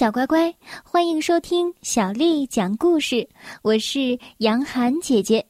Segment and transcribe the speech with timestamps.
[0.00, 3.28] 小乖乖，欢迎收听小丽讲故事。
[3.60, 5.44] 我是杨涵姐姐，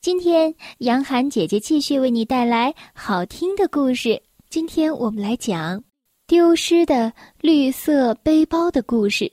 [0.00, 4.22] 今天杨涵姐姐继续为你带来好听的故事。
[4.48, 5.84] 今天我们来讲
[6.26, 7.12] 丢失的
[7.42, 9.30] 绿色背包的故事。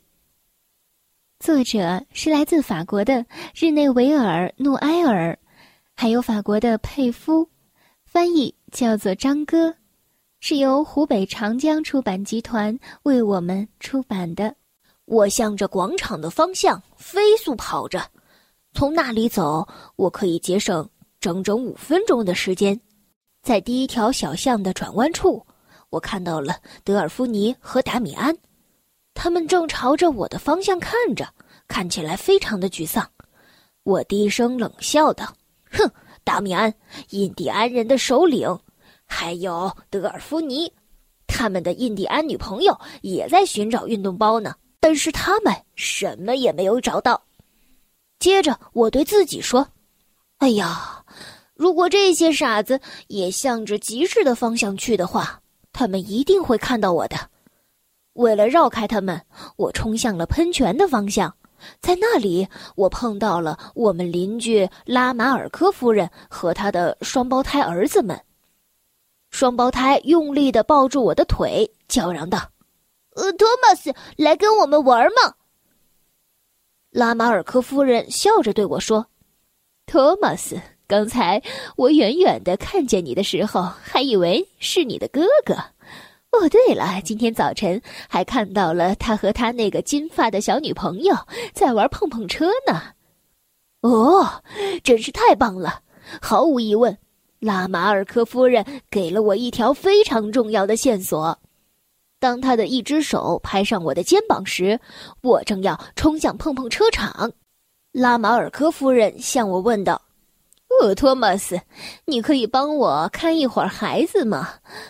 [1.40, 3.26] 作者是来自法国的
[3.56, 5.40] 日内维尔·努埃尔，
[5.96, 7.48] 还有法国的佩夫，
[8.04, 9.74] 翻译叫做张哥。
[10.44, 14.56] 是由湖北长江出版集团为我们出版的。
[15.06, 18.02] 我向着广场的方向飞速跑着，
[18.74, 22.80] 从那里走，我可以节省整整五分钟的时间。
[23.44, 25.46] 在第一条小巷的转弯处，
[25.92, 28.36] 我看到了德尔夫尼和达米安，
[29.14, 31.32] 他们正朝着我的方向看着，
[31.68, 33.08] 看起来非常的沮丧。
[33.84, 35.36] 我低声冷笑道
[35.70, 35.88] ：“哼，
[36.24, 36.74] 达米安，
[37.12, 38.60] 印第安人的首领。”
[39.14, 40.72] 还有德尔夫尼，
[41.28, 47.22] 他们的印第安女朋友也在寻找运动包呢，但是他们什么也没有找到。
[48.20, 49.68] 接着，我对自己说
[50.40, 51.04] ：“哎呀，
[51.54, 55.42] 如果这些傻子也向着集市的方向去的话，
[55.74, 57.18] 他们一定会看到我的。”
[58.14, 59.22] 为了绕开他们，
[59.58, 61.36] 我冲向了喷泉的方向，
[61.82, 68.18] 在那里，我碰到了我们邻居拉马尔科夫人和她的双胞胎儿子们。
[69.32, 72.38] 双胞胎用力的抱住我的腿，叫嚷道
[73.16, 75.34] ：“呃，托马斯，来跟我们玩吗？”
[76.92, 79.08] 拉马尔科夫人笑着对我说
[79.88, 81.42] ：“托马斯，刚才
[81.78, 85.54] 我远远的看见你的时候，还以为是你的哥哥。
[86.32, 91.16] 哦，对了，今天早晨还看到了他和他那个金发的小女朋友
[91.54, 92.82] 在玩碰碰车呢。
[93.82, 94.44] 哦，
[94.84, 95.82] 真是太棒了！
[96.22, 96.98] 毫无疑问。”
[97.42, 101.38] 拉马尔科夫人给了我一条非常重要的线索。
[102.20, 104.80] 当她的一只手拍上我的肩膀时，
[105.24, 107.32] 我正要冲向碰碰车场。
[107.92, 110.00] 拉马尔科夫人向我问道
[110.70, 111.60] ：“哦，托马斯，
[112.06, 114.48] 你可以帮我看一会儿孩子吗？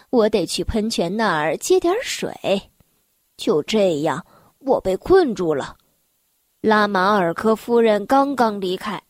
[0.09, 2.33] 我得去喷泉那儿接点水。”
[3.37, 4.25] 就这样，
[4.59, 5.77] 我被困住了。
[6.59, 9.01] 拉马尔科夫人刚刚离开，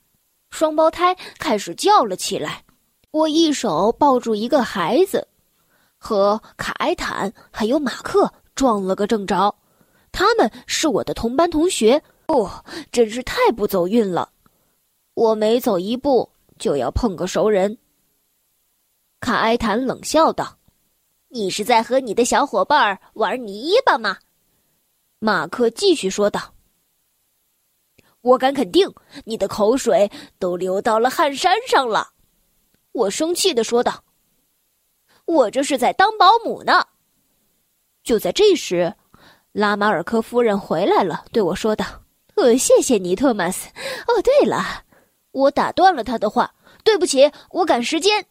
[0.52, 2.64] 双胞胎开始叫了起来。
[3.12, 5.28] 我一手抱住一个孩子，
[5.98, 9.54] 和卡埃坦还有马克撞了个正着。
[10.14, 14.32] 他们是我的同班同学，哦，真是太不走运了。
[15.14, 17.78] 我每走一步就要碰个熟人。
[19.20, 20.58] 卡埃坦冷笑道
[21.28, 24.18] ：“你是在和你的小伙伴玩泥巴吗？”
[25.20, 26.54] 马克继续说道
[28.22, 28.90] ：“我敢肯定，
[29.26, 32.11] 你的口水都流到了汗衫上了。”
[32.94, 34.04] 我生气的说道
[35.26, 36.86] ：“我这是在当保姆呢。”
[38.04, 38.94] 就在这时，
[39.52, 41.86] 拉马尔科夫人回来了，对我说道
[42.36, 43.70] ：“呃，谢谢你，托马斯。
[44.08, 44.84] 哦，对了，
[45.32, 46.54] 我打断了他的话，
[46.84, 48.26] 对不起，我赶时间，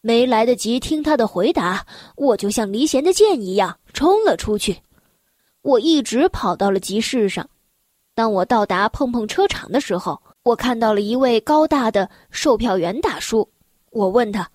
[0.00, 1.84] 没来得及听他的回答，
[2.16, 4.80] 我就像离弦的箭一样冲了出去。
[5.62, 7.48] 我一直跑到了集市上。
[8.14, 13.50] 当我到达碰碰车场的时候，我看到了一位高大的售票员大叔。
[13.96, 14.50] 我问他：“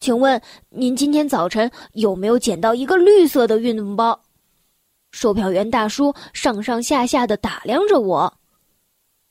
[0.00, 0.40] 请问
[0.70, 4.18] 您今天早晨有没有捡到一个绿色的运动包？”
[5.12, 8.32] 售票员大叔上上下下的打量着我。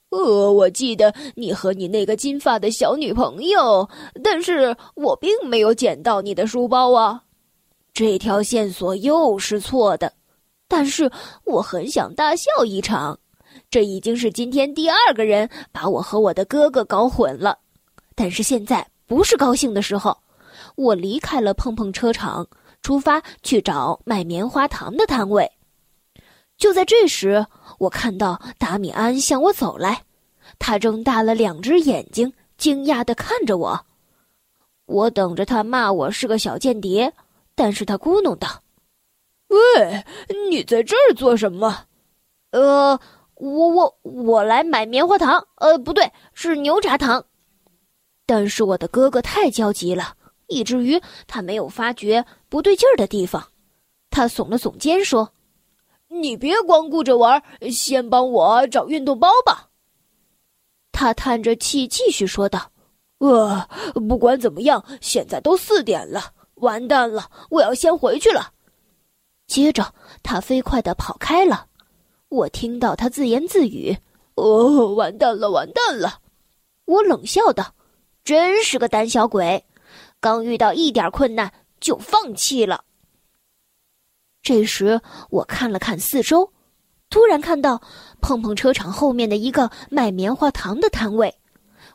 [0.10, 3.90] 呃，我记得你和你那个金发的小女朋友，
[4.24, 7.24] 但是我并没有捡到你的书包啊。
[7.94, 10.14] 这条线索又是错的，
[10.68, 11.12] 但是
[11.46, 13.20] 我很想大笑一场。
[13.72, 17.58] 这已经是今天第二个人把我和我的哥哥搞混了，
[18.14, 18.88] 但是现在。
[19.08, 20.20] 不是高兴的时候，
[20.76, 22.48] 我离开了碰碰车场，
[22.82, 25.50] 出发去找卖棉花糖的摊位。
[26.58, 27.48] 就在这时，
[27.80, 30.04] 我看到达米安向我走来，
[30.60, 33.86] 他睁大了两只眼睛，惊讶的看着我。
[34.88, 37.14] 我等着他骂我是个小间谍，
[37.56, 38.62] 但是他咕哝道
[39.48, 40.04] ：“喂，
[40.50, 41.86] 你在这儿做什么
[42.52, 43.00] ？”“呃，
[43.36, 47.24] 我我我来买棉花糖，呃，不对，是牛轧糖。”
[48.28, 50.16] 但是我的哥哥太焦急了，
[50.48, 53.52] 以至于他没有发觉不对劲儿的地方。
[54.12, 55.32] 他耸了耸肩说
[56.10, 57.42] ：“你别光顾着玩，
[57.72, 59.70] 先帮我找运动包吧。”
[60.92, 62.72] 他叹着气继续说道
[63.20, 63.66] ：“呃，
[64.10, 68.52] 不管怎么样，现在都四点了，完蛋了，我要先回去了。”
[69.48, 71.68] 接着他飞快的跑开了。
[72.28, 73.96] 我听到他自言自语
[74.36, 76.20] ：“哦，完蛋了，完蛋了！”
[76.84, 77.74] 我冷笑道。
[78.28, 79.64] 真是个胆小鬼，
[80.20, 82.84] 刚遇到一点困难就放弃了。
[84.44, 86.52] 这时我看了看四周，
[87.10, 87.82] 突然看到
[88.20, 91.34] 碰碰车厂后面的一个卖棉花糖的摊位，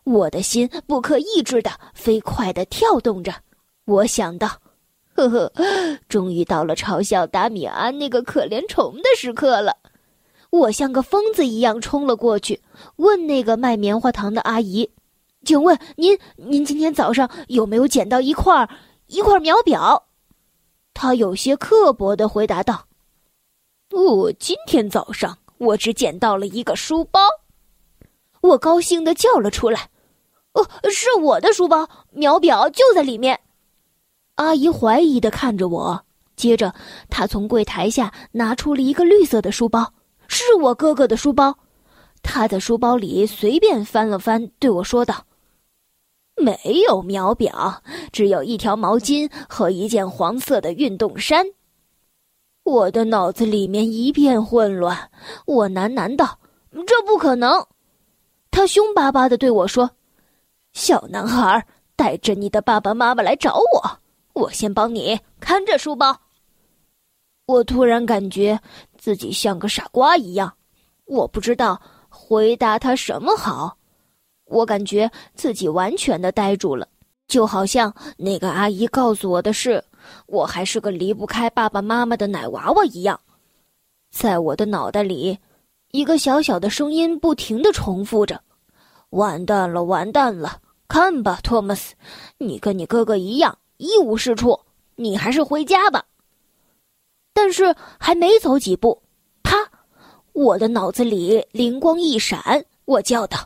[0.04, 3.34] 我的心不可抑制的飞快的跳动着。
[3.84, 4.48] 我想到，
[5.12, 5.52] 呵呵，
[6.08, 9.76] 终于到了嘲笑达米安那个可怜虫的时刻了。
[10.48, 12.62] 我像个疯子一样冲了过去，
[12.96, 14.88] 问那个卖棉花糖的阿姨
[15.44, 18.68] ：“请问您，您今天早上有没有捡到一块
[19.06, 20.08] 一块秒表？”
[20.94, 22.86] 他有些刻薄的回答道
[23.90, 27.20] ：“哦，今天早上我只捡到了一个书包。”
[28.42, 29.90] 我高兴的叫了出来
[30.54, 33.40] ：“哦，是我的书包，秒表就在里面。”
[34.36, 36.04] 阿姨怀疑的看着我，
[36.36, 36.74] 接着
[37.08, 39.92] 她从柜台下拿出了一个绿色的书包，
[40.28, 41.56] 是我哥哥的书包。
[42.24, 45.24] 他在书包里随便翻了翻，对我说道
[46.36, 47.82] ：“没有秒表，
[48.12, 51.46] 只有一条毛巾和一件黄色的运动衫。”
[52.64, 55.10] 我的脑子里面一片混乱，
[55.46, 56.38] 我喃喃道
[56.86, 57.66] ：“这不可能！”
[58.52, 59.90] 他凶巴巴的对我说
[60.72, 63.98] ：“小男孩，带着你的爸爸妈妈来找我。”
[64.34, 66.16] 我先帮你看着书包。
[67.46, 68.58] 我突然感觉
[68.96, 70.54] 自己像个傻瓜一样，
[71.04, 73.76] 我不知道回答他什么好。
[74.52, 76.86] 我感觉自己完全的呆住了，
[77.26, 79.82] 就好像那个阿姨告诉我的是，
[80.26, 83.18] 我还是个离不开爸爸妈妈的奶娃娃一样。
[84.10, 85.38] 在我的脑袋里，
[85.92, 88.42] 一个小小的声音不停的重复着
[89.10, 90.60] ：“完蛋了，完蛋了！
[90.86, 91.94] 看吧，托马斯，
[92.36, 94.60] 你跟你哥哥一样。”一无是处，
[94.94, 96.04] 你还是回家吧。
[97.32, 99.02] 但是还没走几步，
[99.42, 99.56] 啪！
[100.34, 103.38] 我的脑子里灵光一闪，我叫道：“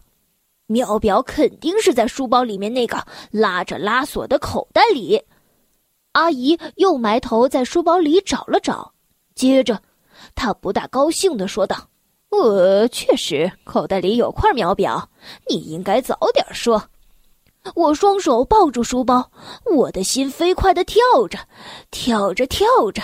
[0.66, 5.22] 秒表肯定是在书包里面那个拉着拉锁的口袋里。”
[6.12, 8.92] 阿姨又埋头在书包里找了找，
[9.34, 9.82] 接着
[10.34, 11.76] 她不大高兴的说道
[12.30, 15.10] ：“呃，确实，口袋里有块秒表，
[15.48, 16.82] 你应该早点说。”
[17.74, 19.28] 我双手抱住书包，
[19.74, 21.36] 我的心飞快地跳着，
[21.90, 23.02] 跳着跳着，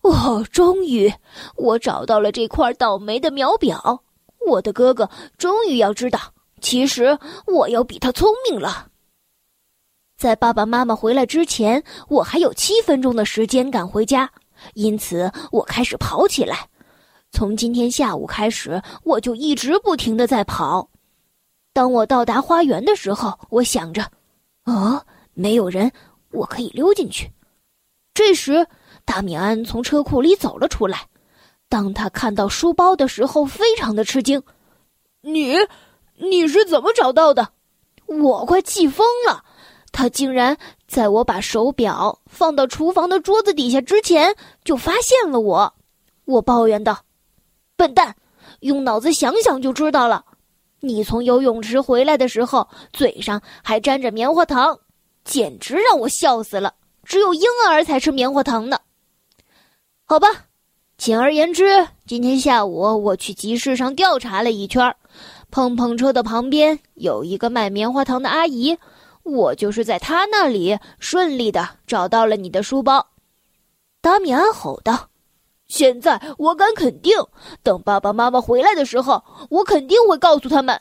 [0.00, 1.12] 哦，终于
[1.54, 4.02] 我找到了这块倒霉的秒表。
[4.46, 6.18] 我的哥哥终于要知道，
[6.60, 8.88] 其实我要比他聪明了。
[10.16, 14.30] 在爸爸妈妈回来之前，我还有七分钟的时间赶回家，
[14.74, 16.68] 因此我开始跑起来。
[17.32, 20.90] 从今天下午开始，我就一直不停地在跑。
[21.72, 24.10] 当我到达花园的时候，我想着，
[24.64, 25.90] 哦，没有人，
[26.32, 27.30] 我可以溜进去。
[28.12, 28.66] 这时，
[29.04, 31.06] 达米安从车库里走了出来。
[31.68, 34.42] 当他看到书包的时候，非常的吃惊。
[35.22, 35.54] 你，
[36.20, 37.48] 你是怎么找到的？
[38.06, 39.44] 我快气疯了！
[39.92, 40.56] 他竟然
[40.86, 45.74] 在我把手表放到厨房的桌子底下之前，就发现了我。
[46.26, 46.98] 我抱怨道
[47.76, 48.14] ：“笨蛋，
[48.60, 50.24] 用脑子想想就知道了。”
[50.82, 54.78] 你从游泳池回来的时候，嘴上还沾着棉花糖，
[55.24, 56.74] 简直让我笑死了。
[57.04, 58.78] 只有婴儿才吃棉花糖呢。
[60.04, 60.28] 好吧，
[60.96, 64.94] 简而言之，今天下午我去集市上调查了一圈，
[65.50, 68.78] 碰碰车的旁边有一个卖棉花糖的阿姨，
[69.22, 73.08] 我就是在她那里顺利的找到了你的书包。
[74.00, 75.08] 达米安吼道。
[75.68, 77.16] 现在我敢肯定，
[77.62, 80.80] 等爸爸妈妈回来的时候，我肯定会告诉他们。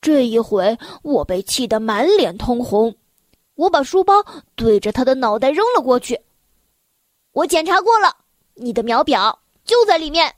[0.00, 2.96] 这一回，我被气得满脸通红，
[3.56, 4.24] 我把书包
[4.56, 6.18] 对着他的脑袋扔了过去。
[7.32, 8.16] 我检查过了，
[8.54, 10.34] 你的秒表就在里面。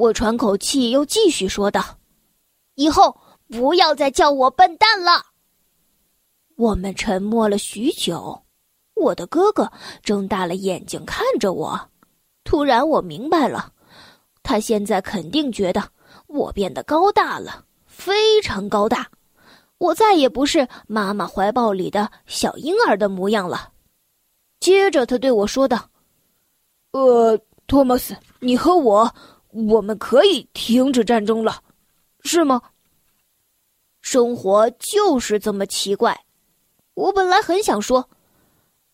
[0.00, 1.98] 我喘口气，又继续说道
[2.76, 3.14] ：“以后
[3.48, 5.26] 不要再叫我笨蛋了。”
[6.56, 8.40] 我们沉默了许久。
[8.94, 9.70] 我的哥哥
[10.02, 11.78] 睁大了眼睛看着我，
[12.44, 13.72] 突然我明白了，
[14.42, 15.86] 他现在肯定觉得
[16.28, 19.06] 我变得高大了，非常高大，
[19.76, 23.70] 我再也不是妈妈怀抱里的小婴儿的模样了。
[24.60, 25.90] 接着他对我说道
[26.92, 29.14] ：“呃，托马斯，你和我，
[29.52, 31.62] 我们可以停止战争了，
[32.22, 32.62] 是吗？”
[34.00, 36.24] 生活就是这么奇怪，
[36.94, 38.08] 我本来很想说。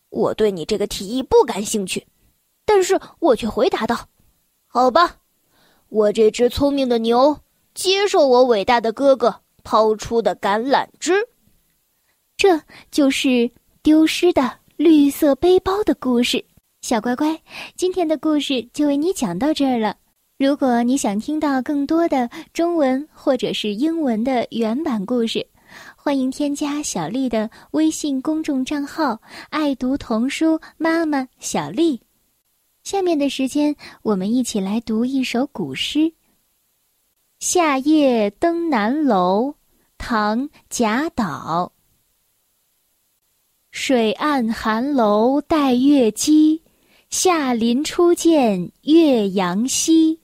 [0.09, 2.07] 我对你这个提议不感兴趣，
[2.65, 4.09] 但是我却回答道
[4.67, 5.17] ：“好吧，
[5.89, 7.39] 我这只聪明的牛
[7.75, 11.29] 接受我伟大的哥哥抛出的橄榄枝。”
[12.39, 12.61] 这
[12.91, 13.51] 就是
[13.83, 16.43] 丢失的绿色背包的故事。
[16.81, 17.43] 小乖乖，
[17.77, 19.97] 今天的故事就为你讲到这儿了。
[20.39, 25.47] 如果你想听到更多的中文或者是英文的原版故事，
[25.97, 31.99] 欢迎添加小丽的微信公众账号“爱读童书妈妈小丽”。
[32.85, 36.01] 下面的时间，我们一起来读一首古诗
[37.39, 39.49] 《夏夜登南楼》，
[39.97, 41.73] 唐·贾岛。
[43.71, 46.61] 水岸寒楼带月姬，
[47.09, 50.21] 下林初见岳阳西。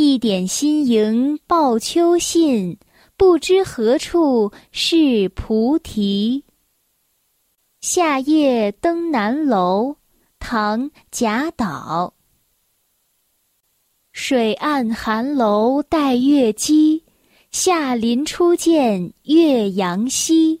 [0.00, 2.78] 一点新萤报秋信，
[3.16, 6.44] 不知何处是菩提。
[7.80, 9.96] 夏夜登南楼。
[10.38, 12.14] 唐·贾岛。
[14.12, 17.02] 水岸寒楼待月姬，
[17.50, 20.60] 夏林初见岳阳西。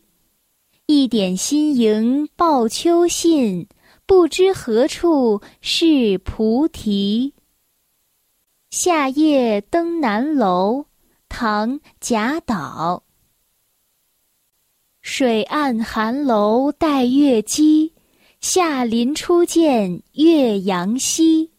[0.86, 3.68] 一点新萤报秋信，
[4.04, 7.34] 不知何处是菩提。
[8.70, 10.84] 夏夜登南楼，
[11.26, 13.02] 唐·贾岛。
[15.00, 17.94] 水岸寒楼带月姬。
[18.40, 21.50] 下林初见岳阳西，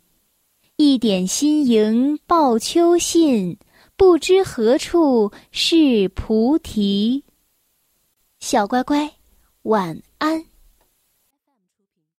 [0.77, 3.57] 一点新萤报秋信，
[3.97, 7.25] 不知何处是菩提。
[8.39, 9.11] 小乖乖，
[9.63, 10.45] 晚安